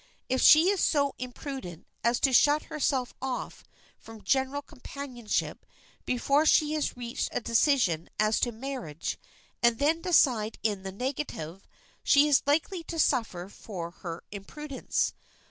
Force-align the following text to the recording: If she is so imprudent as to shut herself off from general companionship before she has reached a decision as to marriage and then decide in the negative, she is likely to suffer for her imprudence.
If 0.29 0.41
she 0.41 0.69
is 0.69 0.81
so 0.83 1.13
imprudent 1.19 1.85
as 2.03 2.19
to 2.21 2.33
shut 2.33 2.63
herself 2.63 3.13
off 3.21 3.63
from 3.99 4.23
general 4.23 4.63
companionship 4.63 5.63
before 6.05 6.43
she 6.47 6.73
has 6.73 6.97
reached 6.97 7.29
a 7.31 7.39
decision 7.39 8.09
as 8.19 8.39
to 8.39 8.51
marriage 8.51 9.19
and 9.61 9.77
then 9.77 10.01
decide 10.01 10.57
in 10.63 10.81
the 10.81 10.91
negative, 10.91 11.67
she 12.03 12.27
is 12.27 12.41
likely 12.47 12.83
to 12.85 12.97
suffer 12.97 13.47
for 13.47 13.91
her 13.91 14.23
imprudence. 14.31 15.13